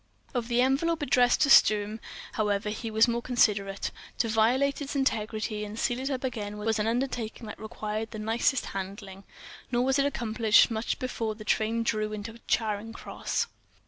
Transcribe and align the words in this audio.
Of 0.33 0.47
the 0.47 0.61
envelope 0.63 1.03
addressed 1.03 1.41
to 1.41 1.51
Sturm, 1.51 1.99
however, 2.31 2.71
he 2.71 2.89
was 2.89 3.07
more 3.07 3.21
considerate; 3.21 3.91
to 4.17 4.27
violate 4.29 4.81
its 4.81 4.95
integrity 4.95 5.63
and 5.63 5.77
seal 5.77 5.99
it 5.99 6.09
up 6.09 6.23
again 6.23 6.57
was 6.57 6.79
an 6.79 6.87
undertaking 6.87 7.45
that 7.45 7.59
required 7.59 8.09
the 8.09 8.17
nicest 8.17 8.65
handling. 8.73 9.25
Nor 9.71 9.85
was 9.85 9.99
it 9.99 10.05
accomplished 10.07 10.71
much 10.71 10.97
before 10.97 11.35
the 11.35 11.45
train 11.45 11.83
drew 11.83 12.13
into 12.13 12.39
Charing 12.47 12.93
Cross. 12.93 13.45